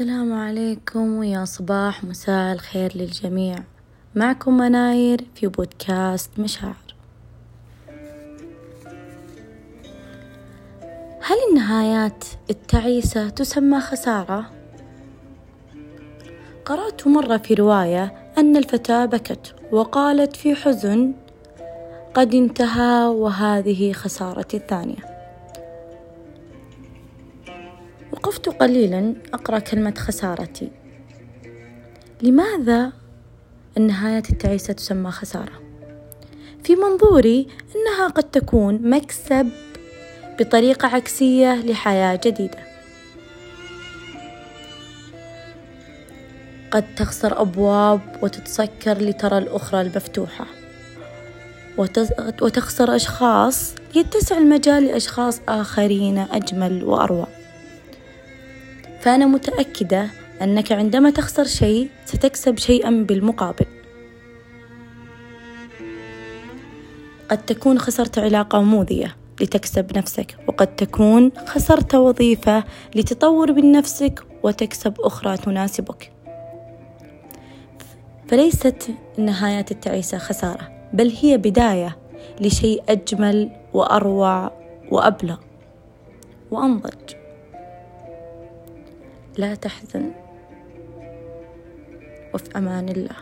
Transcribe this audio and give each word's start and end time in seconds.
السلام 0.00 0.32
عليكم 0.32 1.16
ويا 1.16 1.44
صباح 1.44 2.04
مساء 2.04 2.52
الخير 2.52 2.92
للجميع. 2.96 3.56
معكم 4.14 4.56
مناير 4.56 5.24
في 5.34 5.46
بودكاست 5.46 6.30
مشاعر. 6.38 6.94
هل 11.20 11.36
النهايات 11.50 12.24
التعيسة 12.50 13.28
تسمى 13.28 13.80
خسارة؟ 13.80 14.50
قرأت 16.64 17.06
مرة 17.06 17.36
في 17.36 17.54
رواية 17.54 18.32
أن 18.38 18.56
الفتاة 18.56 19.04
بكت 19.04 19.54
وقالت 19.72 20.36
في 20.36 20.54
حزن 20.54 21.12
قد 22.14 22.34
انتهى 22.34 23.06
وهذه 23.06 23.92
خسارتي 23.92 24.56
الثانية. 24.56 25.09
وقفت 28.30 28.48
قليلا 28.48 29.14
أقرأ 29.34 29.58
كلمة 29.58 29.94
خسارتي. 29.98 30.70
لماذا 32.22 32.92
النهايات 33.76 34.30
التعيسة 34.30 34.72
تسمى 34.72 35.10
خسارة؟ 35.10 35.52
في 36.64 36.76
منظوري 36.76 37.46
أنها 37.76 38.08
قد 38.08 38.22
تكون 38.22 38.90
مكسب 38.90 39.50
بطريقة 40.40 40.88
عكسية 40.88 41.54
لحياة 41.54 42.20
جديدة. 42.24 42.58
قد 46.70 46.94
تخسر 46.94 47.40
أبواب 47.40 48.00
وتتسكر 48.22 48.98
لترى 48.98 49.38
الأخرى 49.38 49.80
المفتوحة. 49.80 50.46
وتخسر 52.42 52.96
أشخاص 52.96 53.74
يتسع 53.94 54.38
المجال 54.38 54.84
لأشخاص 54.84 55.40
آخرين 55.48 56.18
أجمل 56.18 56.84
وأروع. 56.84 57.39
فأنا 59.00 59.26
متأكدة 59.26 60.08
أنك 60.42 60.72
عندما 60.72 61.10
تخسر 61.10 61.44
شيء 61.44 61.88
ستكسب 62.04 62.58
شيئا 62.58 62.90
بالمقابل. 62.90 63.66
قد 67.28 67.46
تكون 67.46 67.78
خسرت 67.78 68.18
علاقة 68.18 68.62
مؤذية 68.62 69.16
لتكسب 69.40 69.98
نفسك 69.98 70.36
وقد 70.48 70.76
تكون 70.76 71.32
خسرت 71.46 71.94
وظيفة 71.94 72.64
لتطور 72.94 73.52
من 73.52 73.72
نفسك 73.72 74.24
وتكسب 74.42 75.00
أخرى 75.00 75.36
تناسبك. 75.36 76.12
فليست 78.28 78.90
النهايات 79.18 79.70
التعيسة 79.70 80.18
خسارة 80.18 80.68
بل 80.92 81.12
هي 81.20 81.36
بداية 81.36 81.96
لشيء 82.40 82.82
أجمل 82.88 83.50
وأروع 83.74 84.52
وأبلغ 84.90 85.36
وأنضج. 86.50 87.19
لا 89.38 89.54
تحزن. 89.54 90.12
وفي 92.34 92.58
أمان 92.58 92.88
الله. 92.88 93.16